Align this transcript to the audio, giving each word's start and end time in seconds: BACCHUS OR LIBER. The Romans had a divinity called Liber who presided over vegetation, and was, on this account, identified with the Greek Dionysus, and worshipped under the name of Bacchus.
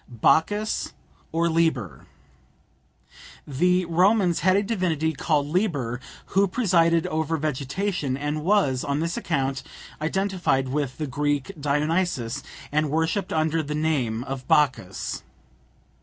BACCHUS 0.09 0.93
OR 1.31 1.47
LIBER. 1.47 2.07
The 3.45 3.85
Romans 3.85 4.39
had 4.39 4.55
a 4.55 4.63
divinity 4.63 5.13
called 5.13 5.45
Liber 5.45 5.99
who 6.33 6.47
presided 6.47 7.05
over 7.05 7.37
vegetation, 7.37 8.17
and 8.17 8.43
was, 8.43 8.83
on 8.83 8.99
this 8.99 9.15
account, 9.15 9.61
identified 10.01 10.69
with 10.69 10.97
the 10.97 11.05
Greek 11.05 11.51
Dionysus, 11.61 12.41
and 12.71 12.89
worshipped 12.89 13.31
under 13.31 13.61
the 13.61 13.75
name 13.75 14.23
of 14.23 14.47
Bacchus. 14.47 15.21